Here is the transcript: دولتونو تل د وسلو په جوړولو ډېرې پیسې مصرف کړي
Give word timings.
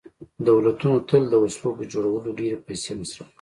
دولتونو 0.47 0.95
تل 1.09 1.23
د 1.29 1.33
وسلو 1.43 1.69
په 1.77 1.83
جوړولو 1.91 2.29
ډېرې 2.39 2.63
پیسې 2.67 2.91
مصرف 2.99 3.17
کړي 3.27 3.29